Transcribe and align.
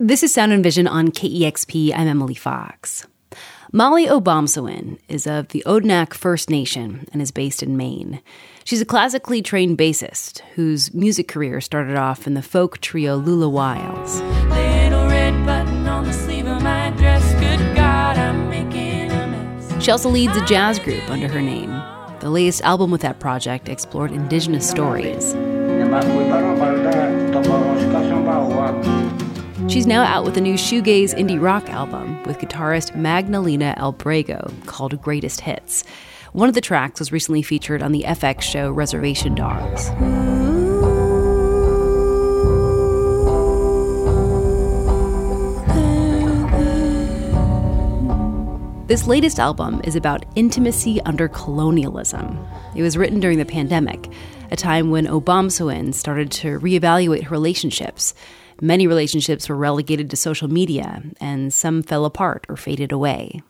This 0.00 0.24
is 0.24 0.34
Sound 0.34 0.52
and 0.52 0.64
Vision 0.64 0.88
on 0.88 1.12
KEXP. 1.12 1.92
I'm 1.94 2.08
Emily 2.08 2.34
Fox. 2.34 3.06
Mali 3.70 4.06
Obomsawin 4.06 4.98
is 5.06 5.24
of 5.24 5.50
the 5.50 5.62
Odanak 5.66 6.14
First 6.14 6.50
Nation 6.50 7.06
and 7.12 7.22
is 7.22 7.30
based 7.30 7.62
in 7.62 7.76
Maine. 7.76 8.20
She's 8.64 8.80
a 8.80 8.84
classically 8.84 9.40
trained 9.40 9.78
bassist 9.78 10.40
whose 10.56 10.92
music 10.92 11.28
career 11.28 11.60
started 11.60 11.94
off 11.94 12.26
in 12.26 12.34
the 12.34 12.42
folk 12.42 12.80
trio 12.80 13.14
Lula 13.14 13.48
Wiles. 13.48 14.18
She 19.80 19.90
also 19.92 20.08
leads 20.10 20.36
a 20.36 20.44
jazz 20.44 20.80
group 20.80 21.08
under 21.08 21.28
her 21.28 21.40
name. 21.40 21.70
The 22.18 22.30
latest 22.30 22.62
album 22.62 22.90
with 22.90 23.02
that 23.02 23.20
project 23.20 23.68
explored 23.68 24.10
indigenous 24.10 24.68
stories. 24.68 25.34
She's 29.74 29.88
now 29.88 30.04
out 30.04 30.24
with 30.24 30.36
a 30.36 30.40
new 30.40 30.54
shoegaze 30.54 31.18
indie 31.18 31.42
rock 31.42 31.68
album 31.68 32.22
with 32.22 32.38
guitarist 32.38 32.94
Magdalena 32.94 33.74
Abrego 33.76 34.52
called 34.66 35.02
Greatest 35.02 35.40
Hits. 35.40 35.82
One 36.32 36.48
of 36.48 36.54
the 36.54 36.60
tracks 36.60 37.00
was 37.00 37.10
recently 37.10 37.42
featured 37.42 37.82
on 37.82 37.90
the 37.90 38.04
FX 38.04 38.42
show 38.42 38.70
Reservation 38.70 39.34
Dogs. 39.34 39.88
This 48.86 49.08
latest 49.08 49.40
album 49.40 49.80
is 49.82 49.96
about 49.96 50.24
intimacy 50.36 51.00
under 51.00 51.26
colonialism. 51.26 52.38
It 52.76 52.82
was 52.82 52.96
written 52.96 53.18
during 53.18 53.38
the 53.38 53.44
pandemic, 53.44 54.08
a 54.52 54.56
time 54.56 54.92
when 54.92 55.06
Obomsawin 55.06 55.92
started 55.94 56.30
to 56.30 56.60
reevaluate 56.60 57.24
her 57.24 57.30
relationships. 57.32 58.14
Many 58.64 58.86
relationships 58.86 59.46
were 59.46 59.56
relegated 59.56 60.08
to 60.08 60.16
social 60.16 60.48
media, 60.48 61.02
and 61.20 61.52
some 61.52 61.82
fell 61.82 62.06
apart 62.06 62.46
or 62.48 62.56
faded 62.56 62.92
away. 62.92 63.42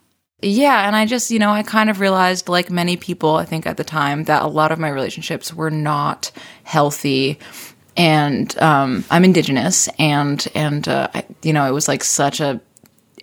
Yeah, 0.42 0.88
and 0.88 0.96
I 0.96 1.06
just, 1.06 1.30
you 1.30 1.38
know, 1.38 1.50
I 1.50 1.62
kind 1.62 1.88
of 1.88 2.00
realized, 2.00 2.48
like 2.48 2.68
many 2.68 2.96
people, 2.96 3.36
I 3.36 3.44
think 3.44 3.64
at 3.64 3.76
the 3.76 3.84
time, 3.84 4.24
that 4.24 4.42
a 4.42 4.48
lot 4.48 4.72
of 4.72 4.80
my 4.80 4.88
relationships 4.88 5.54
were 5.54 5.70
not 5.70 6.32
healthy. 6.64 7.38
And 7.96 8.58
um, 8.58 9.04
I'm 9.08 9.22
Indigenous, 9.22 9.88
and 10.00 10.44
and 10.52 10.88
uh, 10.88 11.06
I, 11.14 11.24
you 11.44 11.52
know, 11.52 11.64
it 11.68 11.72
was 11.72 11.86
like 11.86 12.02
such 12.02 12.40
a 12.40 12.60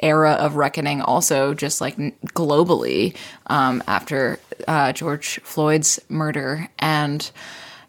era 0.01 0.31
of 0.31 0.55
reckoning 0.55 1.01
also 1.01 1.53
just 1.53 1.81
like 1.81 1.97
globally 2.33 3.15
um, 3.47 3.83
after 3.85 4.39
uh, 4.67 4.91
george 4.91 5.39
floyd's 5.41 5.99
murder 6.09 6.67
and 6.79 7.29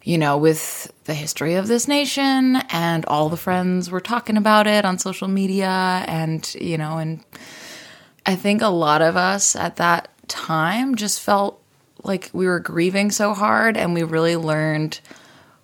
you 0.05 0.19
know 0.19 0.37
with 0.37 0.93
the 1.05 1.15
history 1.15 1.55
of 1.55 1.69
this 1.69 1.89
nation 1.89 2.57
and 2.71 3.05
all 3.07 3.29
the 3.29 3.37
friends 3.37 3.91
were 3.91 4.01
talking 4.01 4.37
about 4.37 4.67
it 4.67 4.85
on 4.85 4.99
social 4.99 5.29
media 5.29 6.05
and 6.07 6.55
you 6.61 6.77
know 6.77 6.99
and 6.99 7.25
i 8.27 8.35
think 8.35 8.63
a 8.63 8.69
lot 8.69 9.03
of 9.03 9.17
us 9.17 9.57
at 9.57 9.77
that 9.77 10.09
time 10.29 10.95
just 10.95 11.21
felt 11.21 11.61
like 12.05 12.31
we 12.33 12.47
were 12.47 12.61
grieving 12.61 13.11
so 13.11 13.35
hard 13.35 13.77
and 13.77 13.95
we 13.95 14.03
really 14.03 14.37
learned 14.37 15.01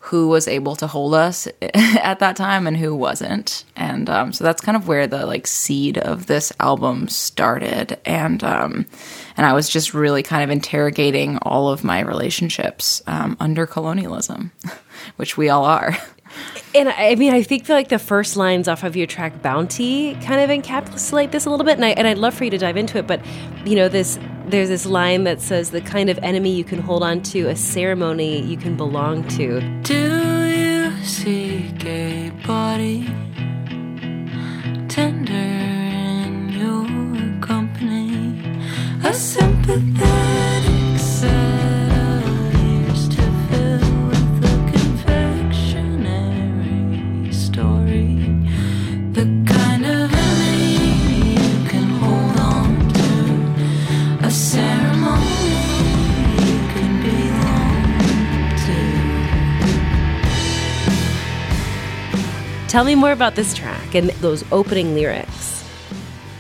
who 0.00 0.28
was 0.28 0.48
able 0.48 0.76
to 0.76 0.86
hold 0.86 1.14
us 1.14 1.48
at 1.74 2.20
that 2.20 2.36
time 2.36 2.66
and 2.66 2.76
who 2.76 2.94
wasn't. 2.94 3.64
And 3.76 4.08
um, 4.08 4.32
so 4.32 4.44
that's 4.44 4.60
kind 4.62 4.76
of 4.76 4.88
where 4.88 5.06
the 5.06 5.26
like 5.26 5.46
seed 5.46 5.98
of 5.98 6.26
this 6.26 6.52
album 6.60 7.08
started. 7.08 7.98
And 8.04 8.42
um, 8.44 8.86
and 9.36 9.46
i 9.46 9.52
was 9.52 9.68
just 9.68 9.94
really 9.94 10.22
kind 10.22 10.42
of 10.42 10.50
interrogating 10.50 11.38
all 11.42 11.68
of 11.68 11.84
my 11.84 12.00
relationships 12.00 13.00
um, 13.06 13.36
under 13.38 13.66
colonialism 13.66 14.50
which 15.16 15.36
we 15.36 15.48
all 15.48 15.64
are. 15.64 15.96
And 16.74 16.88
I 16.90 17.14
mean, 17.14 17.32
I 17.32 17.42
think 17.42 17.68
like 17.68 17.88
the 17.88 17.98
first 17.98 18.36
lines 18.36 18.68
off 18.68 18.84
of 18.84 18.96
your 18.96 19.06
track 19.06 19.40
"Bounty" 19.40 20.14
kind 20.16 20.40
of 20.40 20.50
encapsulate 20.50 21.30
this 21.30 21.46
a 21.46 21.50
little 21.50 21.64
bit, 21.64 21.76
and 21.76 21.84
I 21.84 21.90
and 21.90 22.06
I'd 22.06 22.18
love 22.18 22.34
for 22.34 22.44
you 22.44 22.50
to 22.50 22.58
dive 22.58 22.76
into 22.76 22.98
it. 22.98 23.06
But 23.06 23.24
you 23.64 23.74
know, 23.74 23.88
this 23.88 24.18
there's 24.50 24.68
this 24.68 24.86
line 24.86 25.24
that 25.24 25.40
says, 25.40 25.70
"The 25.70 25.80
kind 25.80 26.08
of 26.10 26.18
enemy 26.22 26.50
you 26.50 26.64
can 26.64 26.80
hold 26.80 27.02
on 27.02 27.22
to, 27.32 27.48
a 27.48 27.56
ceremony 27.56 28.40
you 28.42 28.56
can 28.56 28.76
belong 28.76 29.26
to." 29.36 29.60
Do 29.82 29.94
you 30.48 30.92
seek 31.02 31.84
a 31.84 32.30
body 32.46 33.06
tender 34.88 35.32
in 35.32 36.48
your 36.60 36.86
company, 37.40 38.40
a 39.04 39.12
sympathetic 39.12 40.07
Tell 62.68 62.84
me 62.84 62.94
more 62.94 63.12
about 63.12 63.34
this 63.34 63.54
track 63.54 63.94
and 63.94 64.10
those 64.20 64.44
opening 64.52 64.92
lyrics. 64.92 65.64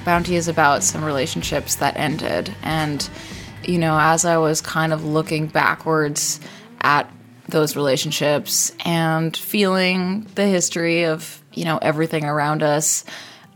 Bounty 0.04 0.36
is 0.36 0.46
about 0.46 0.84
some 0.84 1.02
relationships 1.02 1.76
that 1.76 1.96
ended. 1.96 2.54
And, 2.62 3.08
you 3.64 3.78
know, 3.78 3.98
as 3.98 4.26
I 4.26 4.36
was 4.36 4.60
kind 4.60 4.92
of 4.92 5.06
looking 5.06 5.46
backwards 5.46 6.38
at 6.82 7.10
those 7.48 7.76
relationships 7.76 8.72
and 8.84 9.34
feeling 9.34 10.26
the 10.34 10.44
history 10.44 11.04
of, 11.04 11.42
you 11.54 11.64
know, 11.64 11.78
everything 11.78 12.26
around 12.26 12.62
us, 12.62 13.06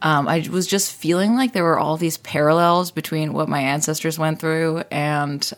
um, 0.00 0.26
I 0.26 0.48
was 0.50 0.66
just 0.66 0.94
feeling 0.94 1.34
like 1.34 1.52
there 1.52 1.64
were 1.64 1.78
all 1.78 1.98
these 1.98 2.16
parallels 2.16 2.90
between 2.90 3.34
what 3.34 3.50
my 3.50 3.60
ancestors 3.60 4.18
went 4.18 4.40
through 4.40 4.82
and 4.90 5.52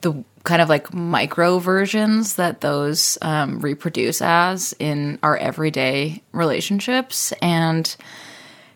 the 0.00 0.24
kind 0.48 0.62
of 0.62 0.70
like 0.70 0.94
micro 0.94 1.58
versions 1.58 2.36
that 2.36 2.62
those 2.62 3.18
um, 3.20 3.60
reproduce 3.60 4.22
as 4.22 4.74
in 4.78 5.18
our 5.22 5.36
everyday 5.36 6.22
relationships. 6.32 7.32
And, 7.42 7.94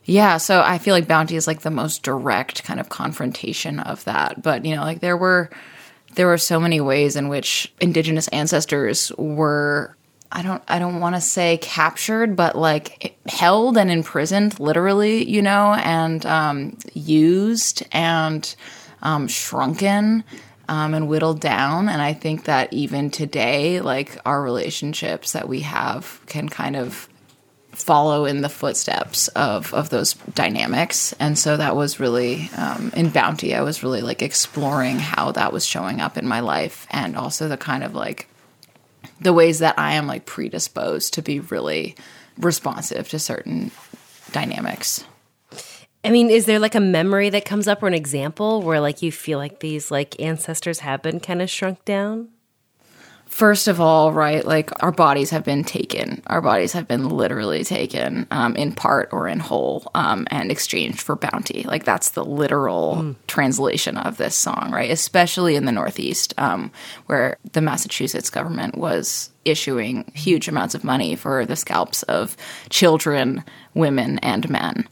yeah, 0.05 0.37
so 0.37 0.61
I 0.61 0.77
feel 0.77 0.95
like 0.95 1.09
Bounty 1.09 1.35
is 1.35 1.47
like 1.47 1.63
the 1.63 1.71
most 1.71 2.03
direct 2.03 2.63
kind 2.63 2.79
of 2.79 2.91
confrontation 2.91 3.81
of 3.81 4.05
that. 4.05 4.43
But, 4.43 4.67
you 4.67 4.77
know, 4.77 4.83
like 4.83 5.01
there 5.01 5.17
were 5.17 5.49
there 6.15 6.27
were 6.27 6.37
so 6.37 6.61
many 6.61 6.79
ways 6.79 7.17
in 7.17 7.29
which 7.29 7.73
indigenous 7.81 8.29
ancestors 8.29 9.11
were 9.17 9.97
I 10.31 10.43
don't 10.43 10.63
I 10.69 10.79
don't 10.79 11.01
want 11.01 11.15
to 11.15 11.23
say 11.23 11.57
captured, 11.57 12.37
but 12.37 12.55
like 12.55 13.17
held 13.27 13.79
and 13.79 13.91
imprisoned 13.91 14.61
literally, 14.61 15.27
you 15.27 15.41
know, 15.41 15.73
and 15.73 16.27
um, 16.27 16.77
used 16.93 17.83
and 17.93 18.55
um, 19.03 19.27
shrunken 19.27 20.25
um, 20.73 20.95
and 20.95 21.07
whittled 21.07 21.39
down. 21.39 21.91
And 21.91 22.01
I 22.01 22.15
think 22.15 22.45
that 22.45 22.73
even 22.73 23.11
today, 23.11 23.83
like 23.83 24.19
our 24.25 24.43
relationships 24.43 25.33
that 25.33 25.47
we 25.47 25.61
have 25.61 26.19
can 26.25 26.49
kind 26.49 26.77
of 26.77 27.11
follow 27.73 28.25
in 28.25 28.41
the 28.41 28.49
footsteps 28.49 29.29
of 29.29 29.73
of 29.73 29.89
those 29.89 30.13
dynamics 30.35 31.15
and 31.19 31.39
so 31.39 31.57
that 31.57 31.75
was 31.75 31.99
really 31.99 32.51
um, 32.55 32.93
in 32.95 33.09
bounty 33.09 33.55
i 33.55 33.63
was 33.63 33.83
really 33.83 34.03
like 34.03 34.21
exploring 34.21 34.99
how 34.99 35.33
that 35.33 35.55
was 35.55 35.65
showing 35.65 35.99
up 35.99 36.19
in 36.19 36.29
my 36.29 36.41
life 36.41 36.87
and 36.91 37.17
also 37.17 37.49
the 37.49 37.57
kind 37.57 37.83
of 37.83 37.95
like 37.95 38.29
the 39.23 39.33
ways 39.33 39.61
that 39.61 39.79
i 39.79 39.95
am 39.95 40.07
like 40.07 40.27
predisposed 40.27 41.15
to 41.15 41.23
be 41.23 41.41
really 41.41 41.97
responsive 42.37 43.09
to 43.09 43.19
certain 43.19 43.71
dynamics 44.33 45.03
I 46.05 46.11
mean, 46.11 46.31
is 46.31 46.47
there 46.47 46.59
like 46.59 46.75
a 46.75 46.81
memory 46.81 47.31
that 47.31 47.45
comes 47.45 47.69
up 47.69 47.83
or 47.83 47.87
an 47.87 47.95
example 47.95 48.63
where 48.63 48.81
like 48.81 49.03
you 49.03 49.13
feel 49.13 49.39
like 49.39 49.61
these 49.61 49.91
like 49.91 50.21
ancestors 50.21 50.81
have 50.81 51.03
been 51.03 51.21
kind 51.21 51.41
of 51.41 51.49
shrunk 51.49 51.85
down? 51.85 52.29
First 53.33 53.67
of 53.67 53.81
all, 53.81 54.13
right, 54.13 54.45
like 54.45 54.71
our 54.83 54.93
bodies 54.93 55.31
have 55.31 55.43
been 55.43 55.65
taken. 55.65 56.23
Our 56.27 56.43
bodies 56.43 56.75
have 56.75 56.87
been 56.87 57.09
literally 57.09 57.65
taken 57.65 58.27
um, 58.31 58.55
in 58.57 58.75
part 58.75 59.09
or 59.11 59.27
in 59.27 59.39
whole 59.39 59.91
um, 59.95 60.27
and 60.31 60.51
exchanged 60.51 61.01
for 61.01 61.17
bounty. 61.17 61.63
Like 61.63 61.85
that's 61.85 62.11
the 62.11 62.27
literal 62.27 62.97
mm. 62.97 63.17
translation 63.29 63.97
of 63.97 64.19
this 64.19 64.35
song, 64.35 64.71
right? 64.71 64.91
Especially 64.91 65.57
in 65.57 65.65
the 65.65 65.73
Northeast, 65.73 66.35
um, 66.37 66.71
where 67.07 67.39
the 67.53 67.63
Massachusetts 67.63 68.29
government 68.29 68.77
was 68.77 69.31
issuing 69.47 70.13
huge 70.15 70.47
amounts 70.47 70.75
of 70.75 70.85
money 70.85 71.17
for 71.17 71.47
the 71.47 71.57
scalps 71.57 72.03
of 72.03 72.37
children, 72.69 73.43
women, 73.73 74.19
and 74.19 74.51
men 74.51 74.87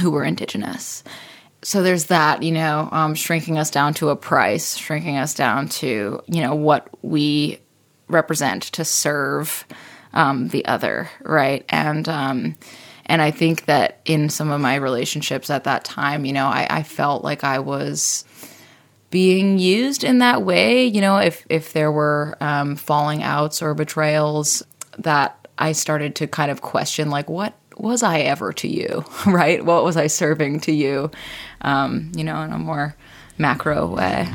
who 0.00 0.10
were 0.10 0.24
indigenous 0.24 1.02
so 1.66 1.82
there's 1.82 2.04
that, 2.04 2.44
you 2.44 2.52
know, 2.52 2.88
um, 2.92 3.16
shrinking 3.16 3.58
us 3.58 3.72
down 3.72 3.92
to 3.94 4.10
a 4.10 4.16
price, 4.16 4.76
shrinking 4.76 5.16
us 5.16 5.34
down 5.34 5.68
to, 5.70 6.22
you 6.28 6.40
know, 6.40 6.54
what 6.54 6.88
we 7.02 7.58
represent 8.06 8.62
to 8.62 8.84
serve 8.84 9.66
um, 10.12 10.46
the 10.48 10.64
other, 10.66 11.10
right? 11.22 11.64
And 11.68 12.08
um, 12.08 12.54
and 13.06 13.20
I 13.20 13.32
think 13.32 13.64
that 13.64 14.00
in 14.04 14.28
some 14.28 14.50
of 14.50 14.60
my 14.60 14.76
relationships 14.76 15.50
at 15.50 15.64
that 15.64 15.84
time, 15.84 16.24
you 16.24 16.32
know, 16.32 16.46
I, 16.46 16.68
I 16.70 16.82
felt 16.84 17.24
like 17.24 17.42
I 17.42 17.58
was 17.58 18.24
being 19.10 19.58
used 19.58 20.04
in 20.04 20.18
that 20.18 20.42
way. 20.42 20.84
You 20.84 21.00
know, 21.00 21.18
if 21.18 21.44
if 21.48 21.72
there 21.72 21.90
were 21.90 22.36
um, 22.40 22.76
falling 22.76 23.24
outs 23.24 23.60
or 23.60 23.74
betrayals, 23.74 24.62
that 24.98 25.48
I 25.58 25.72
started 25.72 26.14
to 26.16 26.28
kind 26.28 26.52
of 26.52 26.62
question, 26.62 27.10
like, 27.10 27.28
what 27.28 27.54
was 27.76 28.02
I 28.02 28.20
ever 28.20 28.52
to 28.54 28.68
you, 28.68 29.04
right? 29.26 29.64
What 29.64 29.84
was 29.84 29.96
I 29.96 30.06
serving 30.06 30.60
to 30.60 30.72
you, 30.72 31.10
um, 31.62 32.12
you 32.14 32.24
know, 32.24 32.42
in 32.42 32.52
a 32.52 32.58
more 32.58 32.94
macro 33.38 33.86
way. 33.86 34.28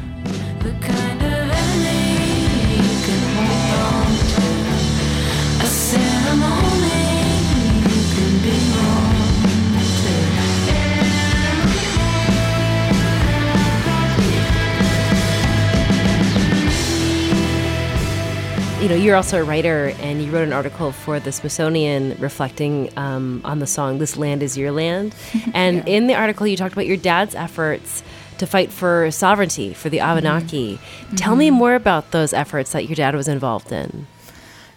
Know, 18.92 18.98
you're 18.98 19.16
also 19.16 19.42
a 19.42 19.44
writer, 19.44 19.94
and 20.00 20.22
you 20.22 20.32
wrote 20.32 20.44
an 20.44 20.54
article 20.54 20.92
for 20.92 21.20
the 21.20 21.32
Smithsonian 21.32 22.16
reflecting 22.20 22.92
um, 22.98 23.42
on 23.44 23.60
the 23.60 23.68
song 23.68 23.98
"This 23.98 24.18
Land 24.18 24.44
Is 24.44 24.58
Your 24.58 24.72
Land." 24.72 25.16
And 25.54 25.88
in 25.88 26.08
the 26.08 26.16
article, 26.16 26.48
you 26.48 26.58
talked 26.58 26.74
about 26.74 26.86
your 26.86 26.98
dad's 26.98 27.36
efforts 27.36 28.04
to 28.38 28.48
fight 28.48 28.72
for 28.72 29.12
sovereignty 29.12 29.74
for 29.74 29.90
the 29.90 30.00
Abenaki. 30.00 30.80
Tell 31.16 31.36
me 31.36 31.52
more 31.52 31.76
about 31.76 32.12
those 32.12 32.34
efforts 32.34 32.72
that 32.72 32.88
your 32.88 32.96
dad 32.96 33.16
was 33.16 33.28
involved 33.28 33.72
in. 33.72 34.08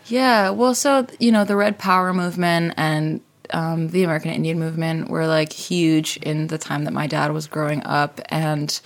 Yeah, 0.07 0.51
well, 0.51 0.75
so 0.75 1.07
you 1.19 1.33
know, 1.33 1.45
the 1.45 1.57
Red 1.57 1.79
Power 1.79 2.13
movement 2.13 2.75
and 2.77 3.21
um, 3.51 3.89
the 3.89 4.05
American 4.05 4.31
Indian 4.31 4.59
movement 4.59 5.09
were 5.09 5.27
like 5.27 5.53
huge 5.53 6.17
in 6.19 6.49
the 6.49 6.59
time 6.59 6.85
that 6.85 6.93
my 6.93 7.07
dad 7.07 7.33
was 7.33 7.47
growing 7.47 7.83
up, 7.85 8.21
and 8.29 8.81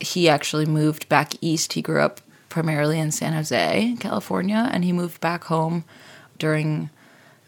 he 0.00 0.28
actually 0.28 0.66
moved 0.66 1.08
back 1.08 1.34
east. 1.40 1.74
He 1.74 1.82
grew 1.82 2.00
up 2.00 2.20
primarily 2.52 3.00
in 3.00 3.10
San 3.10 3.32
Jose, 3.32 3.96
California, 3.98 4.68
and 4.70 4.84
he 4.84 4.92
moved 4.92 5.20
back 5.22 5.44
home 5.44 5.84
during 6.38 6.90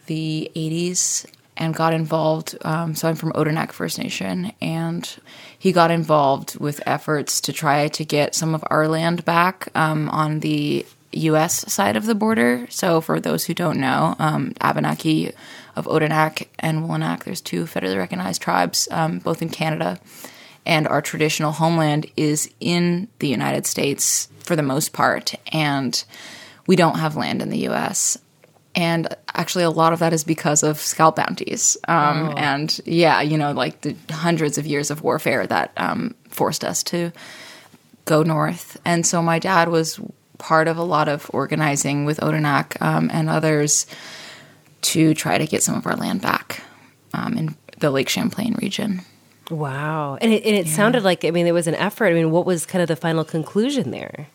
the 0.06 0.50
80s 0.56 1.26
and 1.58 1.74
got 1.74 1.92
involved. 1.92 2.56
Um, 2.62 2.94
so 2.94 3.06
I'm 3.06 3.14
from 3.14 3.32
Odanak 3.32 3.70
First 3.70 3.98
Nation, 3.98 4.52
and 4.62 5.08
he 5.58 5.72
got 5.72 5.90
involved 5.90 6.58
with 6.58 6.80
efforts 6.86 7.42
to 7.42 7.52
try 7.52 7.88
to 7.88 8.02
get 8.02 8.34
some 8.34 8.54
of 8.54 8.64
our 8.68 8.88
land 8.88 9.26
back 9.26 9.68
um, 9.74 10.08
on 10.08 10.40
the 10.40 10.86
U.S. 11.12 11.70
side 11.70 11.96
of 11.96 12.06
the 12.06 12.14
border. 12.14 12.66
So 12.70 13.02
for 13.02 13.20
those 13.20 13.44
who 13.44 13.52
don't 13.52 13.78
know, 13.78 14.16
um, 14.18 14.54
Abenaki 14.62 15.32
of 15.76 15.84
Odanak 15.84 16.48
and 16.58 16.84
Wolinak, 16.84 17.24
there's 17.24 17.42
two 17.42 17.64
federally 17.64 17.98
recognized 17.98 18.40
tribes, 18.40 18.88
um, 18.90 19.18
both 19.18 19.42
in 19.42 19.50
Canada. 19.50 20.00
And 20.66 20.88
our 20.88 21.02
traditional 21.02 21.52
homeland 21.52 22.06
is 22.16 22.50
in 22.60 23.08
the 23.18 23.28
United 23.28 23.66
States 23.66 24.28
for 24.40 24.56
the 24.56 24.62
most 24.62 24.92
part, 24.92 25.34
and 25.52 26.02
we 26.66 26.76
don't 26.76 26.98
have 26.98 27.16
land 27.16 27.42
in 27.42 27.50
the 27.50 27.58
U.S 27.58 28.18
and 28.74 29.14
actually 29.34 29.64
a 29.64 29.70
lot 29.70 29.92
of 29.92 30.00
that 30.00 30.12
is 30.12 30.24
because 30.24 30.62
of 30.62 30.78
scalp 30.78 31.16
bounties. 31.16 31.76
Um, 31.86 32.34
and 32.36 32.80
yeah 32.84 33.20
you 33.20 33.38
know 33.38 33.52
like 33.52 33.80
the 33.82 33.96
hundreds 34.10 34.58
of 34.58 34.66
years 34.66 34.90
of 34.90 35.02
warfare 35.02 35.46
that 35.46 35.72
um, 35.76 36.14
forced 36.28 36.64
us 36.64 36.82
to 36.84 37.12
go 38.04 38.22
north. 38.22 38.78
And 38.84 39.06
so 39.06 39.22
my 39.22 39.38
dad 39.38 39.68
was 39.68 39.98
part 40.38 40.68
of 40.68 40.76
a 40.76 40.82
lot 40.82 41.08
of 41.08 41.30
organizing 41.32 42.04
with 42.04 42.20
odanak 42.20 42.80
um, 42.82 43.10
and 43.12 43.30
others 43.30 43.86
to 44.82 45.14
try 45.14 45.38
to 45.38 45.46
get 45.46 45.62
some 45.62 45.76
of 45.76 45.86
our 45.86 45.96
land 45.96 46.20
back 46.20 46.62
um, 47.14 47.38
in 47.38 47.56
the 47.78 47.90
lake 47.90 48.08
champlain 48.08 48.54
region 48.60 49.00
Wow. 49.50 50.16
And 50.20 50.32
it, 50.32 50.44
and 50.44 50.54
it 50.56 50.68
sounded 50.68 51.02
like, 51.02 51.24
I 51.24 51.30
mean, 51.30 51.44
there 51.44 51.54
was 51.54 51.66
an 51.66 51.74
effort. 51.74 52.06
I 52.06 52.14
mean, 52.14 52.30
what 52.30 52.46
was 52.46 52.66
kind 52.66 52.82
of 52.82 52.88
the 52.88 52.96
final 52.96 53.24
conclusion 53.24 53.90
there? 53.90 54.28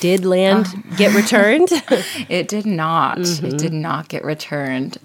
Did 0.00 0.24
land 0.24 0.66
get 0.96 1.14
returned? 1.14 1.70
It 2.28 2.48
did 2.48 2.66
not. 2.66 3.18
It 3.18 3.58
did 3.58 3.72
not 3.72 4.08
get 4.08 4.24
returned. 4.24 4.98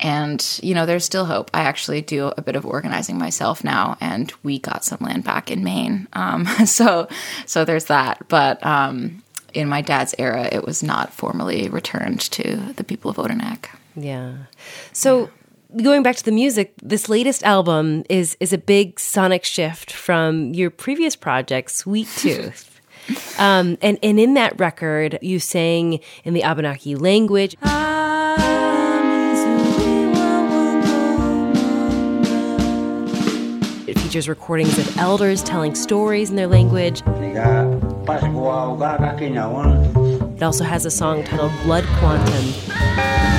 And, 0.00 0.60
you 0.62 0.74
know, 0.74 0.86
there's 0.86 1.04
still 1.04 1.24
hope. 1.24 1.50
I 1.54 1.62
actually 1.62 2.02
do 2.02 2.32
a 2.36 2.42
bit 2.42 2.56
of 2.56 2.66
organizing 2.66 3.18
myself 3.18 3.64
now, 3.64 3.96
and 4.00 4.32
we 4.42 4.58
got 4.58 4.84
some 4.84 4.98
land 5.00 5.24
back 5.24 5.50
in 5.50 5.64
Maine. 5.64 6.08
Um, 6.12 6.44
so, 6.66 7.08
so 7.46 7.64
there's 7.64 7.86
that. 7.86 8.26
But 8.28 8.64
um, 8.66 9.22
in 9.54 9.68
my 9.68 9.80
dad's 9.80 10.14
era, 10.18 10.48
it 10.52 10.64
was 10.64 10.82
not 10.82 11.12
formally 11.12 11.68
returned 11.68 12.20
to 12.32 12.56
the 12.76 12.84
people 12.84 13.10
of 13.10 13.16
Odanak. 13.16 13.66
yeah. 13.96 14.34
So 14.92 15.30
going 15.82 16.02
back 16.02 16.16
to 16.16 16.24
the 16.24 16.32
music, 16.32 16.74
this 16.82 17.08
latest 17.08 17.42
album 17.42 18.04
is 18.08 18.36
is 18.40 18.52
a 18.52 18.58
big 18.58 19.00
sonic 19.00 19.44
shift 19.44 19.92
from 19.92 20.54
your 20.54 20.70
previous 20.70 21.16
project, 21.16 21.70
Sweet 21.70 22.08
Tooth. 22.16 22.80
um, 23.38 23.76
and 23.82 23.98
and 24.02 24.20
in 24.20 24.34
that 24.34 24.58
record, 24.58 25.18
you 25.22 25.38
sang 25.38 26.00
in 26.24 26.34
the 26.34 26.42
Abenaki 26.42 26.94
language. 26.94 27.56
It 33.86 33.98
features 33.98 34.28
recordings 34.28 34.78
of 34.78 34.96
elders 34.96 35.42
telling 35.42 35.74
stories 35.74 36.30
in 36.30 36.36
their 36.36 36.46
language. 36.46 37.02
Tiga 37.02 38.06
pas 38.06 38.22
gua 38.22 38.72
uga 38.72 38.98
kaki 38.98 39.30
nyawa. 39.30 40.36
It 40.36 40.42
also 40.42 40.64
has 40.64 40.84
a 40.84 40.90
song 40.90 41.24
titled 41.24 41.52
Blood 41.64 41.84
Quantum. 41.98 43.33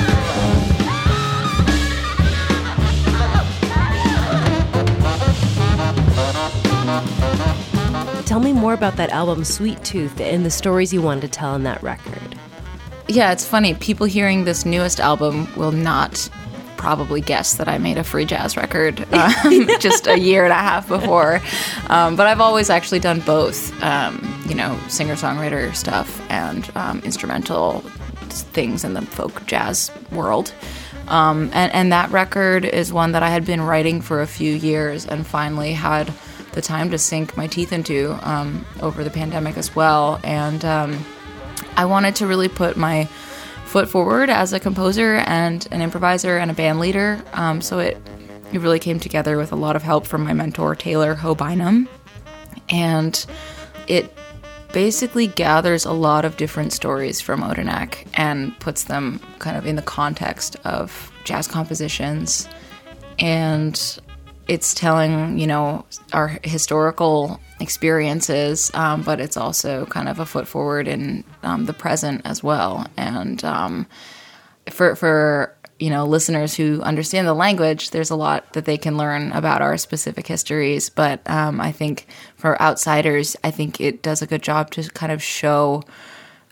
Tell 8.36 8.44
me 8.44 8.52
more 8.52 8.74
about 8.74 8.96
that 8.96 9.08
album, 9.08 9.44
Sweet 9.44 9.82
Tooth, 9.82 10.20
and 10.20 10.44
the 10.44 10.50
stories 10.50 10.92
you 10.92 11.00
wanted 11.00 11.22
to 11.22 11.28
tell 11.28 11.54
in 11.54 11.62
that 11.62 11.82
record. 11.82 12.38
Yeah, 13.08 13.32
it's 13.32 13.46
funny. 13.46 13.72
People 13.72 14.04
hearing 14.04 14.44
this 14.44 14.66
newest 14.66 15.00
album 15.00 15.48
will 15.56 15.72
not 15.72 16.28
probably 16.76 17.22
guess 17.22 17.54
that 17.54 17.66
I 17.66 17.78
made 17.78 17.96
a 17.96 18.04
free 18.04 18.26
jazz 18.26 18.54
record 18.54 19.00
um, 19.14 19.66
just 19.80 20.06
a 20.06 20.18
year 20.18 20.44
and 20.44 20.52
a 20.52 20.56
half 20.56 20.86
before. 20.86 21.40
Um, 21.88 22.14
but 22.14 22.26
I've 22.26 22.42
always 22.42 22.68
actually 22.68 23.00
done 23.00 23.20
both, 23.20 23.72
um, 23.82 24.44
you 24.46 24.54
know, 24.54 24.78
singer 24.88 25.14
songwriter 25.14 25.74
stuff 25.74 26.20
and 26.30 26.70
um, 26.76 27.00
instrumental 27.06 27.80
things 28.28 28.84
in 28.84 28.92
the 28.92 29.00
folk 29.00 29.46
jazz 29.46 29.90
world. 30.12 30.52
Um, 31.08 31.44
and, 31.54 31.72
and 31.72 31.90
that 31.90 32.10
record 32.10 32.66
is 32.66 32.92
one 32.92 33.12
that 33.12 33.22
I 33.22 33.30
had 33.30 33.46
been 33.46 33.62
writing 33.62 34.02
for 34.02 34.20
a 34.20 34.26
few 34.26 34.52
years 34.52 35.06
and 35.06 35.26
finally 35.26 35.72
had 35.72 36.12
the 36.56 36.62
time 36.62 36.90
to 36.90 36.96
sink 36.98 37.36
my 37.36 37.46
teeth 37.46 37.70
into 37.70 38.18
um, 38.26 38.64
over 38.80 39.04
the 39.04 39.10
pandemic 39.10 39.58
as 39.58 39.76
well. 39.76 40.18
And 40.24 40.64
um, 40.64 41.04
I 41.76 41.84
wanted 41.84 42.16
to 42.16 42.26
really 42.26 42.48
put 42.48 42.78
my 42.78 43.04
foot 43.66 43.90
forward 43.90 44.30
as 44.30 44.54
a 44.54 44.58
composer 44.58 45.16
and 45.16 45.68
an 45.70 45.82
improviser 45.82 46.38
and 46.38 46.50
a 46.50 46.54
band 46.54 46.80
leader. 46.80 47.22
Um, 47.34 47.60
so 47.60 47.78
it 47.78 47.98
it 48.52 48.60
really 48.60 48.78
came 48.78 48.98
together 48.98 49.36
with 49.36 49.52
a 49.52 49.56
lot 49.56 49.76
of 49.76 49.82
help 49.82 50.06
from 50.06 50.24
my 50.24 50.32
mentor 50.32 50.74
Taylor 50.74 51.14
Ho 51.14 51.34
Bynum, 51.34 51.88
and 52.70 53.26
it 53.86 54.10
basically 54.72 55.26
gathers 55.26 55.84
a 55.84 55.92
lot 55.92 56.24
of 56.24 56.36
different 56.36 56.72
stories 56.72 57.20
from 57.20 57.42
Odanak 57.42 58.06
and 58.14 58.58
puts 58.60 58.84
them 58.84 59.20
kind 59.40 59.56
of 59.56 59.66
in 59.66 59.76
the 59.76 59.82
context 59.82 60.56
of 60.64 61.12
jazz 61.24 61.48
compositions 61.48 62.48
and 63.18 63.98
it's 64.48 64.74
telling 64.74 65.38
you 65.38 65.46
know 65.46 65.84
our 66.12 66.38
historical 66.44 67.40
experiences 67.60 68.70
um, 68.74 69.02
but 69.02 69.20
it's 69.20 69.36
also 69.36 69.86
kind 69.86 70.08
of 70.08 70.18
a 70.18 70.26
foot 70.26 70.46
forward 70.46 70.86
in 70.86 71.24
um, 71.42 71.64
the 71.64 71.72
present 71.72 72.20
as 72.24 72.42
well. 72.42 72.86
And 72.96 73.42
um, 73.44 73.86
for 74.70 74.94
for 74.94 75.56
you 75.78 75.90
know 75.90 76.06
listeners 76.06 76.54
who 76.54 76.80
understand 76.82 77.26
the 77.26 77.34
language 77.34 77.90
there's 77.90 78.10
a 78.10 78.16
lot 78.16 78.52
that 78.54 78.64
they 78.64 78.78
can 78.78 78.96
learn 78.96 79.32
about 79.32 79.62
our 79.62 79.76
specific 79.76 80.26
histories. 80.26 80.90
But 80.90 81.28
um, 81.28 81.60
i 81.60 81.72
think 81.72 82.06
for 82.36 82.60
outsiders 82.60 83.36
i 83.44 83.50
think 83.50 83.80
it 83.80 84.02
does 84.02 84.22
a 84.22 84.26
good 84.26 84.42
job 84.42 84.70
to 84.72 84.82
kind 84.90 85.12
of 85.12 85.22
show 85.22 85.82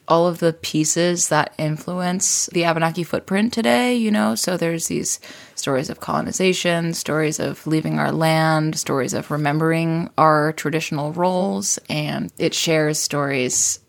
all 0.07 0.27
of 0.27 0.39
the 0.39 0.53
pieces 0.53 1.29
that 1.29 1.55
influence 1.59 2.47
the 2.53 2.65
Abenaki 2.65 3.05
footprint 3.05 3.53
today, 3.53 3.95
you 3.95 4.11
know? 4.11 4.35
So 4.35 4.57
there's 4.57 4.89
these 4.89 5.19
stories 5.55 5.89
of 5.89 6.01
colonization, 6.01 6.93
stories 6.95 7.41
of 7.41 7.67
leaving 7.67 7.99
our 7.99 8.13
land, 8.13 8.79
stories 8.79 9.15
of 9.15 9.31
remembering 9.31 10.11
our 10.19 10.53
traditional 10.53 11.13
roles, 11.13 11.79
and 11.89 12.31
it 12.39 12.55
shares 12.55 12.99
stories 12.99 13.81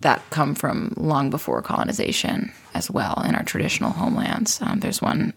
that 0.00 0.22
come 0.30 0.54
from 0.54 0.94
long 0.96 1.30
before 1.30 1.60
colonization 1.60 2.52
as 2.74 2.90
well 2.90 3.22
in 3.26 3.34
our 3.34 3.42
traditional 3.42 3.90
homelands. 3.90 4.60
Um, 4.62 4.80
there's 4.80 5.02
one 5.02 5.34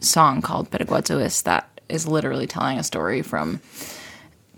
song 0.00 0.42
called 0.42 0.70
Pedaguazuis 0.70 1.42
that 1.44 1.68
is 1.88 2.06
literally 2.06 2.46
telling 2.46 2.78
a 2.78 2.84
story 2.84 3.22
from 3.22 3.60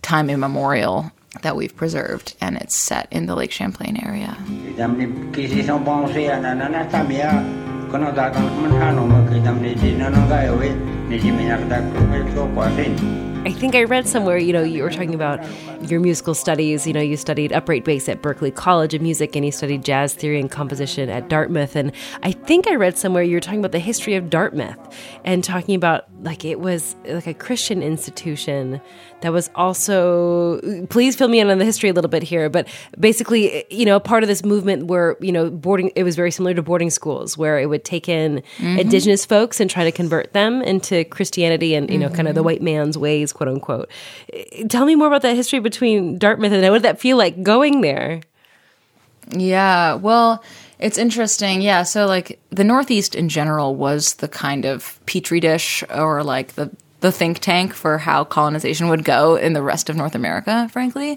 time 0.03 0.29
immemorial 0.29 1.13
that 1.43 1.57
we've 1.57 1.75
preserved, 1.75 2.35
and 2.41 2.57
it's 2.57 2.75
set 2.75 3.09
in 3.13 3.27
the 3.27 3.35
Lake 3.35 3.53
Champlain 3.53 3.97
area. 4.05 4.37
I 13.49 13.53
think 13.53 13.75
I 13.75 13.85
read 13.85 14.07
somewhere, 14.07 14.37
you 14.37 14.53
know, 14.53 14.63
you 14.63 14.83
were 14.83 14.91
talking 14.91 15.15
about 15.15 15.43
your 15.91 16.01
musical 16.01 16.35
studies. 16.35 16.87
You 16.87 16.93
know, 16.93 17.01
you 17.01 17.17
studied 17.17 17.51
upright 17.51 17.83
bass 17.83 18.07
at 18.07 18.21
Berklee 18.21 18.55
College 18.55 18.93
of 18.93 19.01
Music 19.01 19.35
and 19.35 19.43
you 19.43 19.51
studied 19.51 19.87
jazz 19.87 20.13
theory 20.13 20.39
and 20.39 20.51
composition 20.51 21.09
at 21.09 21.31
Dartmouth. 21.31 21.75
And 21.75 21.93
I 22.23 22.33
think 22.33 22.67
I 22.69 22.75
read 22.75 22.99
somewhere 22.99 23.23
you 23.23 23.37
were 23.37 23.41
talking 23.41 23.61
about 23.61 23.73
the 23.73 23.79
history 23.79 24.17
of 24.17 24.29
Dartmouth 24.29 24.79
and 25.25 25.43
talking 25.43 25.75
about 25.75 26.05
like 26.23 26.45
it 26.45 26.61
was 26.61 26.95
like 27.07 27.27
a 27.27 27.33
Christian 27.33 27.83
institution 27.83 28.83
that 29.21 29.33
was 29.33 29.51
also 29.55 30.61
please 30.89 31.17
fill 31.17 31.29
me 31.29 31.41
in 31.41 31.51
on 31.51 31.59
the 31.59 31.65
history 31.65 31.91
a 31.91 31.93
little 31.93 32.09
bit 32.09 32.23
here 32.23 32.49
but 32.49 32.69
basically 32.99 33.65
you 33.71 33.85
know 33.85 33.99
part 33.99 34.23
of 34.23 34.29
this 34.29 34.45
movement 34.45 34.87
where 34.87 35.17
you 35.21 35.33
know 35.33 35.51
boarding 35.51 35.91
it 35.97 36.03
was 36.03 36.17
very 36.17 36.31
similar 36.31 36.55
to 36.55 36.63
boarding 36.63 36.91
schools 36.91 37.37
where 37.37 37.59
it 37.59 37.67
would 37.67 37.85
take 37.85 38.09
in 38.09 38.43
mm-hmm. 38.59 38.79
indigenous 38.79 39.25
folks 39.25 39.61
and 39.61 39.71
try 39.71 39.85
to 39.85 39.93
convert 39.93 40.33
them 40.33 40.63
into 40.63 41.05
Christianity 41.05 41.75
and 41.75 41.91
you 41.91 41.99
know 41.99 42.07
mm-hmm. 42.07 42.17
kind 42.17 42.29
of 42.29 42.35
the 42.35 42.43
white 42.43 42.63
man's 42.63 42.97
ways 42.97 43.33
quote 43.39 43.49
unquote 43.49 43.89
tell 44.69 44.85
me 44.85 44.97
more 44.97 45.07
about 45.07 45.23
that 45.23 45.37
history 45.37 45.61
between 45.61 46.19
Dartmouth 46.19 46.53
and 46.53 46.63
what 46.65 46.79
did 46.79 46.83
that 46.83 47.01
feel 47.01 47.17
like 47.17 47.43
going 47.43 47.81
there 47.81 48.21
Yeah, 49.31 49.95
well, 49.95 50.43
it's 50.79 50.99
interesting. 50.99 51.61
Yeah, 51.61 51.83
so 51.83 52.07
like 52.07 52.41
the 52.51 52.65
Northeast 52.65 53.15
in 53.15 53.29
general 53.29 53.75
was 53.75 54.15
the 54.15 54.29
kind 54.29 54.65
of 54.65 54.99
petri 55.07 55.41
dish 55.41 55.85
or 55.95 56.23
like 56.23 56.55
the 56.55 56.71
the 57.01 57.13
think 57.13 57.39
tank 57.39 57.75
for 57.75 57.99
how 57.99 58.25
colonization 58.25 58.89
would 58.89 59.05
go 59.05 59.37
in 59.37 59.53
the 59.53 59.63
rest 59.63 59.89
of 59.89 59.97
North 59.97 60.15
America, 60.15 60.69
frankly. 60.73 61.17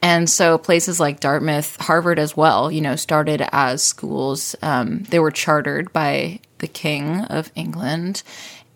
And 0.00 0.28
so 0.28 0.56
places 0.56 0.98
like 0.98 1.20
Dartmouth, 1.20 1.76
Harvard 1.80 2.18
as 2.18 2.36
well, 2.36 2.72
you 2.72 2.80
know, 2.80 2.96
started 2.96 3.46
as 3.52 3.82
schools. 3.82 4.56
Um, 4.62 5.02
they 5.10 5.18
were 5.18 5.30
chartered 5.30 5.92
by 5.92 6.40
the 6.58 6.66
King 6.66 7.20
of 7.26 7.52
England 7.54 8.22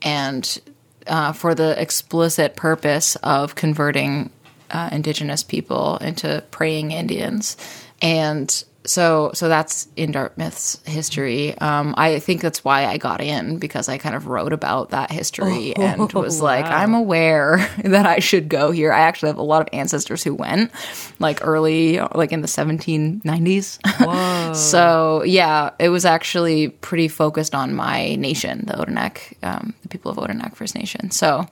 and 0.02 0.60
uh, 1.06 1.32
for 1.32 1.54
the 1.54 1.80
explicit 1.80 2.56
purpose 2.56 3.16
of 3.16 3.54
converting 3.54 4.30
uh, 4.70 4.88
indigenous 4.92 5.42
people 5.42 5.96
into 5.98 6.42
praying 6.50 6.92
Indians. 6.92 7.56
And 8.02 8.64
so 8.86 9.30
so 9.34 9.48
that's 9.48 9.88
in 9.96 10.12
Dartmouth's 10.12 10.80
history. 10.86 11.56
Um, 11.58 11.94
I 11.96 12.18
think 12.18 12.40
that's 12.40 12.64
why 12.64 12.86
I 12.86 12.98
got 12.98 13.20
in 13.20 13.58
because 13.58 13.88
I 13.88 13.98
kind 13.98 14.14
of 14.14 14.26
wrote 14.26 14.52
about 14.52 14.90
that 14.90 15.10
history 15.10 15.74
and 15.76 16.12
was 16.12 16.40
like, 16.40 16.64
I'm 16.64 16.94
aware 16.94 17.68
that 17.84 18.06
I 18.06 18.20
should 18.20 18.48
go 18.48 18.70
here. 18.70 18.92
I 18.92 19.00
actually 19.00 19.28
have 19.28 19.38
a 19.38 19.42
lot 19.42 19.62
of 19.62 19.68
ancestors 19.72 20.22
who 20.22 20.34
went, 20.34 20.70
like 21.18 21.40
early, 21.42 21.98
like 22.14 22.32
in 22.32 22.40
the 22.40 22.48
1790s. 22.48 24.56
so 24.70 25.22
yeah, 25.24 25.70
it 25.78 25.88
was 25.88 26.04
actually 26.04 26.68
pretty 26.68 27.08
focused 27.08 27.54
on 27.54 27.74
my 27.74 28.14
nation, 28.14 28.64
the 28.66 28.74
Odanak, 28.74 29.34
um, 29.42 29.74
the 29.82 29.88
people 29.88 30.10
of 30.10 30.16
Odanak 30.16 30.54
First 30.54 30.74
Nation. 30.74 31.10
So 31.10 31.46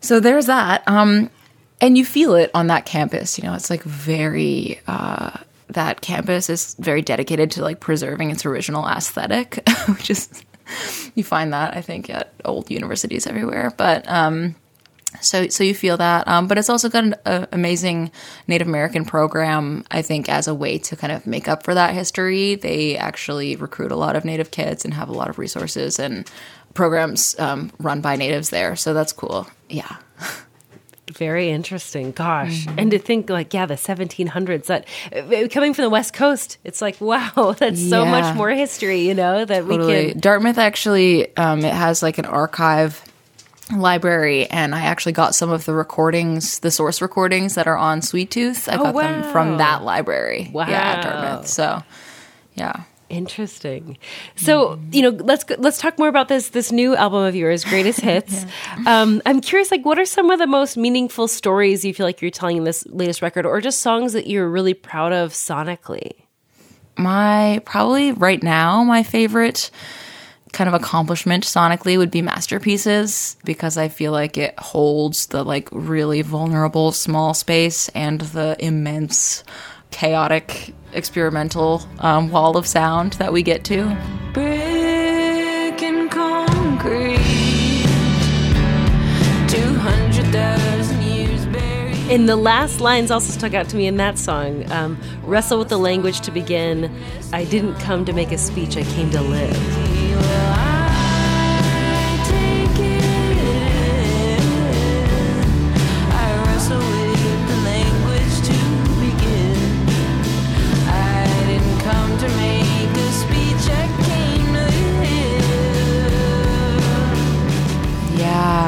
so 0.00 0.20
there's 0.20 0.46
that. 0.46 0.86
Um, 0.86 1.30
and 1.80 1.98
you 1.98 2.04
feel 2.04 2.34
it 2.34 2.50
on 2.54 2.68
that 2.68 2.86
campus. 2.86 3.38
You 3.38 3.44
know, 3.44 3.54
it's 3.54 3.70
like 3.70 3.82
very. 3.82 4.80
Uh, 4.86 5.38
that 5.68 6.00
campus 6.00 6.50
is 6.50 6.74
very 6.78 7.02
dedicated 7.02 7.50
to 7.52 7.62
like 7.62 7.80
preserving 7.80 8.30
its 8.30 8.44
original 8.46 8.86
aesthetic, 8.86 9.62
which 9.88 10.10
is 10.10 10.28
you 11.14 11.24
find 11.24 11.52
that 11.52 11.76
I 11.76 11.80
think 11.80 12.10
at 12.10 12.32
old 12.44 12.70
universities 12.70 13.26
everywhere. 13.26 13.72
But 13.76 14.08
um, 14.08 14.54
so 15.20 15.48
so 15.48 15.64
you 15.64 15.74
feel 15.74 15.96
that, 15.96 16.26
um, 16.28 16.46
but 16.48 16.58
it's 16.58 16.68
also 16.68 16.88
got 16.88 17.04
an 17.24 17.46
amazing 17.52 18.10
Native 18.46 18.68
American 18.68 19.04
program. 19.04 19.84
I 19.90 20.02
think 20.02 20.28
as 20.28 20.48
a 20.48 20.54
way 20.54 20.78
to 20.78 20.96
kind 20.96 21.12
of 21.12 21.26
make 21.26 21.48
up 21.48 21.64
for 21.64 21.74
that 21.74 21.94
history, 21.94 22.56
they 22.56 22.96
actually 22.96 23.56
recruit 23.56 23.92
a 23.92 23.96
lot 23.96 24.16
of 24.16 24.24
Native 24.24 24.50
kids 24.50 24.84
and 24.84 24.94
have 24.94 25.08
a 25.08 25.12
lot 25.12 25.28
of 25.28 25.38
resources 25.38 25.98
and 25.98 26.30
programs 26.74 27.38
um, 27.38 27.70
run 27.78 28.00
by 28.00 28.16
natives 28.16 28.50
there. 28.50 28.76
So 28.76 28.94
that's 28.94 29.12
cool. 29.12 29.46
Yeah. 29.68 29.96
Very 31.16 31.50
interesting. 31.50 32.12
Gosh. 32.12 32.66
And 32.76 32.90
to 32.90 32.98
think 32.98 33.30
like, 33.30 33.54
yeah, 33.54 33.66
the 33.66 33.74
1700s 33.74 34.66
that 34.66 34.86
uh, 35.14 35.48
coming 35.48 35.74
from 35.74 35.82
the 35.84 35.90
West 35.90 36.12
Coast, 36.12 36.58
it's 36.64 36.82
like, 36.82 37.00
wow, 37.00 37.54
that's 37.58 37.88
so 37.88 38.04
much 38.04 38.34
more 38.36 38.50
history, 38.50 39.00
you 39.06 39.14
know, 39.14 39.44
that 39.44 39.64
we 39.66 39.76
Totally. 39.76 40.10
can 40.12 40.20
Dartmouth 40.20 40.58
actually, 40.58 41.36
um, 41.36 41.64
it 41.64 41.72
has 41.72 42.02
like 42.02 42.18
an 42.18 42.24
archive 42.26 43.02
library, 43.74 44.46
and 44.50 44.74
I 44.74 44.82
actually 44.82 45.12
got 45.12 45.34
some 45.34 45.50
of 45.50 45.64
the 45.64 45.72
recordings, 45.72 46.58
the 46.58 46.70
source 46.70 47.00
recordings 47.00 47.54
that 47.54 47.66
are 47.66 47.76
on 47.78 48.02
Sweet 48.02 48.30
Tooth. 48.30 48.68
I 48.68 48.74
Oh, 48.76 48.92
got 48.92 48.94
them 48.94 49.32
from 49.32 49.58
that 49.58 49.82
library. 49.82 50.50
Wow. 50.52 50.66
Yeah, 50.68 50.74
at 50.80 51.02
Dartmouth. 51.02 51.46
So, 51.48 51.82
yeah. 52.54 52.82
Interesting. 53.10 53.98
So, 54.36 54.78
you 54.90 55.02
know, 55.02 55.10
let's 55.10 55.44
let's 55.58 55.78
talk 55.78 55.98
more 55.98 56.08
about 56.08 56.28
this 56.28 56.48
this 56.48 56.72
new 56.72 56.96
album 56.96 57.24
of 57.24 57.34
yours, 57.36 57.64
Greatest 57.64 58.00
Hits. 58.02 58.46
um, 58.86 59.20
I'm 59.26 59.40
curious, 59.40 59.70
like, 59.70 59.84
what 59.84 59.98
are 59.98 60.06
some 60.06 60.30
of 60.30 60.38
the 60.38 60.46
most 60.46 60.76
meaningful 60.76 61.28
stories 61.28 61.84
you 61.84 61.92
feel 61.92 62.06
like 62.06 62.22
you're 62.22 62.30
telling 62.30 62.56
in 62.56 62.64
this 62.64 62.86
latest 62.86 63.22
record, 63.22 63.46
or 63.46 63.60
just 63.60 63.80
songs 63.80 64.14
that 64.14 64.26
you're 64.26 64.48
really 64.48 64.74
proud 64.74 65.12
of 65.12 65.32
sonically? 65.32 66.12
My 66.96 67.60
probably 67.64 68.12
right 68.12 68.42
now, 68.42 68.84
my 68.84 69.02
favorite 69.02 69.70
kind 70.54 70.68
of 70.68 70.74
accomplishment 70.74 71.44
sonically 71.44 71.98
would 71.98 72.10
be 72.12 72.22
masterpieces 72.22 73.36
because 73.44 73.76
I 73.76 73.88
feel 73.88 74.12
like 74.12 74.38
it 74.38 74.58
holds 74.58 75.26
the 75.26 75.44
like 75.44 75.68
really 75.72 76.22
vulnerable 76.22 76.92
small 76.92 77.34
space 77.34 77.88
and 77.90 78.20
the 78.20 78.56
immense 78.60 79.44
chaotic 79.90 80.72
experimental 80.94 81.86
um, 81.98 82.30
wall 82.30 82.56
of 82.56 82.66
sound 82.66 83.14
that 83.14 83.32
we 83.32 83.42
get 83.42 83.64
to. 83.64 83.96
Brick 84.32 85.82
and 85.82 86.10
concrete. 86.10 87.18
200,000 89.48 91.02
years 91.02 91.46
buried. 91.46 91.96
And 92.10 92.28
the 92.28 92.36
last 92.36 92.80
lines 92.80 93.10
also 93.10 93.32
stuck 93.32 93.54
out 93.54 93.68
to 93.70 93.76
me 93.76 93.86
in 93.86 93.96
that 93.98 94.18
song. 94.18 94.70
Um, 94.72 95.00
Wrestle 95.24 95.58
with 95.58 95.68
the 95.68 95.78
language 95.78 96.20
to 96.22 96.30
begin. 96.30 96.94
I 97.32 97.44
didn't 97.44 97.74
come 97.76 98.04
to 98.04 98.12
make 98.12 98.32
a 98.32 98.38
speech, 98.38 98.76
I 98.76 98.82
came 98.82 99.10
to 99.10 99.20
live. 99.20 99.83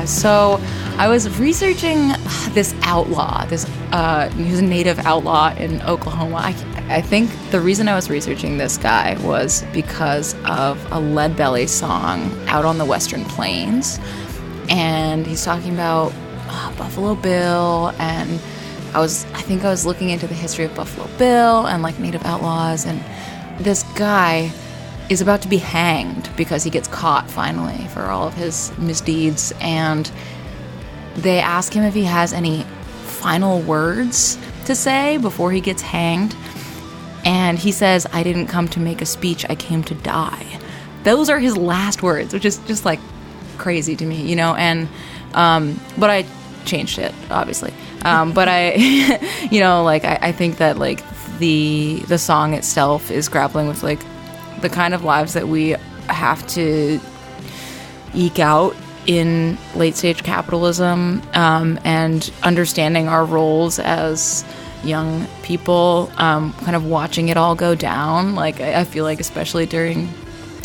So 0.06 0.60
I 0.96 1.08
was 1.08 1.38
researching 1.38 2.08
this 2.50 2.74
outlaw, 2.82 3.44
this 3.46 3.64
uh, 3.92 4.28
he's 4.30 4.60
a 4.60 4.62
native 4.62 4.98
outlaw 5.00 5.54
in 5.56 5.82
Oklahoma. 5.82 6.36
I, 6.36 6.54
I 6.88 7.00
think 7.00 7.30
the 7.50 7.60
reason 7.60 7.88
I 7.88 7.94
was 7.94 8.08
researching 8.08 8.58
this 8.58 8.78
guy 8.78 9.16
was 9.22 9.64
because 9.72 10.34
of 10.44 10.80
a 10.92 11.00
Lead 11.00 11.36
Belly 11.36 11.66
song 11.66 12.30
out 12.46 12.64
on 12.64 12.78
the 12.78 12.84
Western 12.84 13.24
Plains, 13.24 13.98
and 14.68 15.26
he's 15.26 15.44
talking 15.44 15.74
about 15.74 16.12
uh, 16.48 16.74
Buffalo 16.76 17.14
Bill 17.14 17.92
and. 17.98 18.40
I 18.94 19.00
was, 19.00 19.26
I 19.34 19.42
think 19.42 19.62
I 19.62 19.68
was 19.68 19.84
looking 19.84 20.08
into 20.08 20.26
the 20.26 20.32
history 20.32 20.64
of 20.64 20.74
Buffalo 20.74 21.06
Bill 21.18 21.66
and 21.66 21.82
like 21.82 21.98
Native 21.98 22.24
outlaws, 22.24 22.86
and 22.86 23.04
this 23.62 23.82
guy 23.94 24.50
is 25.08 25.20
about 25.20 25.42
to 25.42 25.48
be 25.48 25.58
hanged 25.58 26.28
because 26.36 26.64
he 26.64 26.70
gets 26.70 26.88
caught 26.88 27.30
finally 27.30 27.86
for 27.88 28.02
all 28.02 28.26
of 28.26 28.34
his 28.34 28.76
misdeeds. 28.78 29.52
And 29.60 30.10
they 31.16 31.38
ask 31.38 31.72
him 31.72 31.84
if 31.84 31.94
he 31.94 32.04
has 32.04 32.32
any 32.32 32.62
final 33.04 33.60
words 33.60 34.38
to 34.64 34.74
say 34.74 35.16
before 35.18 35.52
he 35.52 35.60
gets 35.60 35.82
hanged. 35.82 36.34
And 37.24 37.58
he 37.58 37.72
says, 37.72 38.06
I 38.12 38.22
didn't 38.22 38.46
come 38.48 38.68
to 38.68 38.80
make 38.80 39.00
a 39.00 39.06
speech, 39.06 39.44
I 39.48 39.54
came 39.54 39.82
to 39.84 39.94
die. 39.94 40.46
Those 41.02 41.28
are 41.28 41.38
his 41.38 41.56
last 41.56 42.02
words, 42.02 42.32
which 42.32 42.44
is 42.44 42.58
just 42.66 42.84
like 42.84 43.00
crazy 43.58 43.96
to 43.96 44.04
me, 44.04 44.22
you 44.22 44.36
know? 44.36 44.54
And, 44.54 44.88
um, 45.34 45.80
but 45.98 46.10
I 46.10 46.26
changed 46.64 46.98
it, 46.98 47.14
obviously. 47.30 47.72
Um, 48.04 48.32
but 48.32 48.48
I, 48.48 48.74
you 49.50 49.60
know, 49.60 49.82
like, 49.82 50.04
I, 50.04 50.18
I 50.20 50.32
think 50.32 50.58
that, 50.58 50.78
like, 50.78 51.02
the 51.38 52.02
the 52.08 52.18
song 52.18 52.54
itself 52.54 53.10
is 53.10 53.28
grappling 53.28 53.68
with 53.68 53.82
like 53.82 54.00
the 54.60 54.68
kind 54.68 54.94
of 54.94 55.04
lives 55.04 55.34
that 55.34 55.48
we 55.48 55.76
have 56.08 56.46
to 56.48 57.00
eke 58.14 58.38
out 58.38 58.74
in 59.06 59.56
late 59.74 59.94
stage 59.94 60.22
capitalism 60.22 61.22
um, 61.34 61.78
and 61.84 62.32
understanding 62.42 63.08
our 63.08 63.24
roles 63.24 63.78
as 63.78 64.44
young 64.82 65.26
people, 65.42 66.10
um, 66.16 66.52
kind 66.54 66.76
of 66.76 66.84
watching 66.86 67.28
it 67.28 67.36
all 67.36 67.54
go 67.54 67.74
down. 67.74 68.34
Like, 68.34 68.60
I, 68.60 68.80
I 68.80 68.84
feel 68.84 69.04
like, 69.04 69.20
especially 69.20 69.66
during 69.66 70.08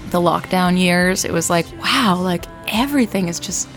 the 0.10 0.20
lockdown 0.20 0.78
years, 0.78 1.26
it 1.26 1.32
was 1.32 1.50
like, 1.50 1.66
wow, 1.82 2.20
like 2.22 2.46
everything 2.68 3.28
is 3.28 3.40
just 3.40 3.68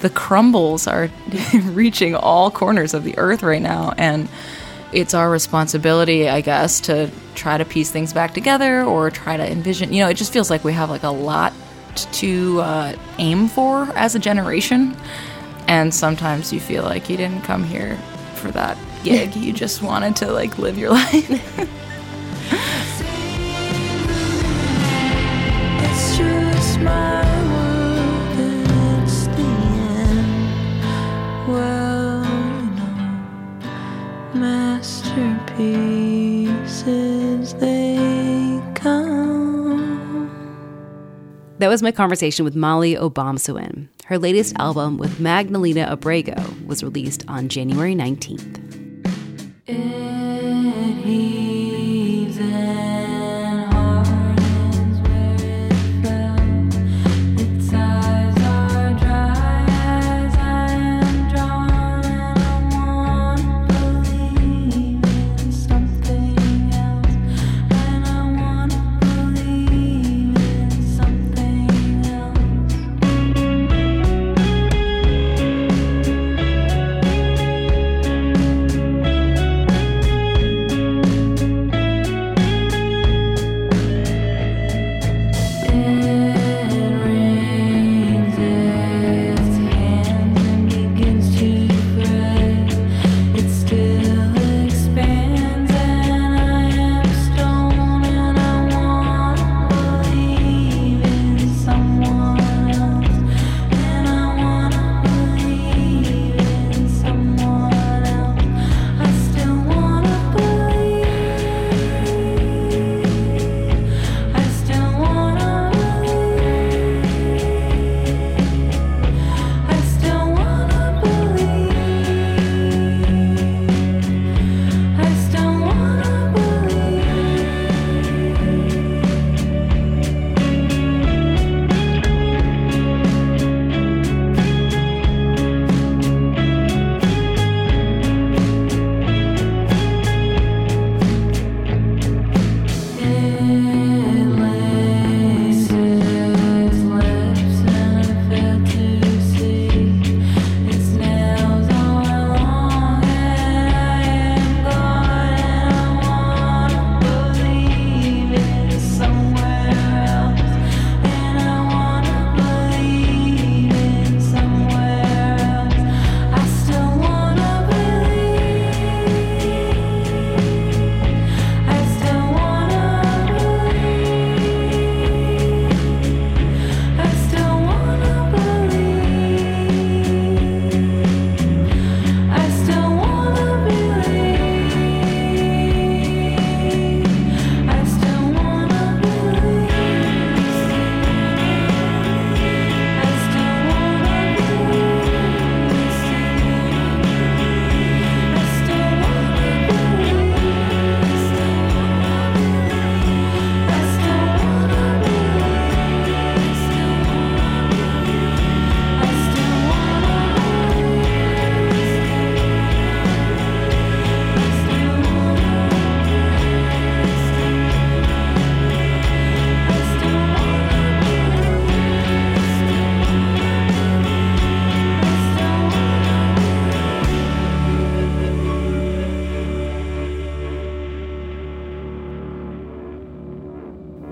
the 0.00 0.10
crumbles 0.10 0.86
are 0.86 1.10
reaching 1.64 2.14
all 2.14 2.50
corners 2.50 2.94
of 2.94 3.04
the 3.04 3.16
earth 3.18 3.42
right 3.42 3.62
now. 3.62 3.92
And 3.96 4.28
it's 4.92 5.14
our 5.14 5.30
responsibility, 5.30 6.28
I 6.28 6.40
guess, 6.40 6.80
to 6.82 7.10
try 7.34 7.58
to 7.58 7.64
piece 7.64 7.90
things 7.90 8.12
back 8.12 8.34
together 8.34 8.82
or 8.82 9.10
try 9.10 9.36
to 9.36 9.50
envision. 9.50 9.92
You 9.92 10.04
know, 10.04 10.08
it 10.08 10.14
just 10.14 10.32
feels 10.32 10.50
like 10.50 10.64
we 10.64 10.72
have 10.72 10.90
like 10.90 11.02
a 11.02 11.10
lot 11.10 11.52
to 11.94 12.60
uh, 12.60 12.96
aim 13.18 13.48
for 13.48 13.84
as 13.94 14.14
a 14.14 14.18
generation. 14.18 14.96
And 15.68 15.94
sometimes 15.94 16.52
you 16.52 16.60
feel 16.60 16.82
like 16.82 17.08
you 17.08 17.16
didn't 17.16 17.42
come 17.42 17.64
here 17.64 17.96
for 18.34 18.50
that 18.50 18.76
gig. 19.04 19.34
you 19.36 19.52
just 19.52 19.82
wanted 19.82 20.16
to 20.16 20.32
like 20.32 20.58
live 20.58 20.78
your 20.78 20.90
life. 20.92 21.68
That 41.62 41.68
was 41.68 41.80
my 41.80 41.92
conversation 41.92 42.44
with 42.44 42.56
Mali 42.56 42.96
Obomsawin. 42.96 43.86
Her 44.06 44.18
latest 44.18 44.52
album 44.58 44.98
with 44.98 45.20
Magdalena 45.20 45.86
Abrego 45.88 46.34
was 46.66 46.82
released 46.82 47.24
on 47.28 47.48
January 47.48 47.94
19th. 47.94 49.06
It 49.68 50.01